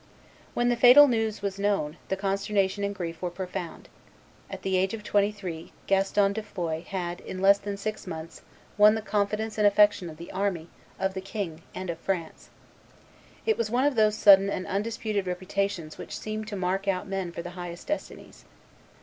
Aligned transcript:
When 0.55 0.69
the 0.69 0.75
fatal 0.75 1.07
news 1.07 1.43
was 1.43 1.59
known, 1.59 1.97
the 2.07 2.15
consternation 2.17 2.83
and 2.83 2.95
grief 2.95 3.21
were 3.21 3.29
profound. 3.29 3.87
At 4.49 4.63
the 4.63 4.75
age 4.75 4.95
of 4.95 5.03
twenty 5.03 5.31
three 5.31 5.73
Gaston 5.85 6.33
de 6.33 6.41
Foix 6.41 6.81
had 6.81 7.19
in 7.21 7.39
less 7.39 7.59
than 7.59 7.77
six 7.77 8.07
months 8.07 8.41
won 8.79 8.95
the 8.95 9.03
confidence 9.03 9.59
and 9.59 9.67
affection 9.67 10.09
of 10.09 10.17
the 10.17 10.31
army, 10.31 10.69
of 10.99 11.13
the 11.13 11.21
king, 11.21 11.61
and 11.75 11.91
of 11.91 11.99
France. 11.99 12.49
It 13.45 13.59
was 13.59 13.69
one 13.69 13.85
of 13.85 13.93
those 13.93 14.15
sudden 14.15 14.49
and 14.49 14.65
undisputed 14.65 15.27
reputations 15.27 15.99
which 15.99 16.17
seem 16.17 16.45
to 16.45 16.55
mark 16.55 16.87
out 16.87 17.07
men 17.07 17.31
for 17.31 17.43
the 17.43 17.51
highest 17.51 17.85
destinies. 17.85 18.45